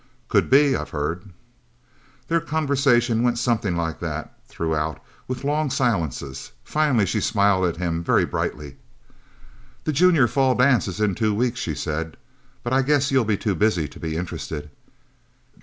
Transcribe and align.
"Could 0.29 0.49
be 0.49 0.75
I've 0.75 0.89
heard." 0.89 1.25
Their 2.27 2.39
conversation 2.39 3.21
went 3.21 3.37
something 3.37 3.75
like 3.77 3.99
that, 3.99 4.33
throughout, 4.47 4.99
with 5.27 5.43
long 5.43 5.69
silences. 5.69 6.53
Finally 6.63 7.05
she 7.05 7.21
smiled 7.21 7.65
at 7.65 7.77
him, 7.77 8.03
very 8.03 8.25
brightly. 8.25 8.77
"The 9.83 9.93
Junior 9.93 10.27
Fall 10.27 10.55
dance 10.55 10.87
is 10.87 10.99
in 10.99 11.13
two 11.13 11.35
weeks," 11.35 11.59
she 11.59 11.75
said. 11.75 12.17
"But 12.63 12.73
I 12.73 12.81
guess 12.81 13.11
you'll 13.11 13.25
be 13.25 13.37
too 13.37 13.53
busy 13.53 13.87
to 13.89 13.99
be 13.99 14.17
interested?" 14.17 14.71